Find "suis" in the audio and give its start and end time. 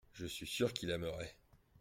0.25-0.47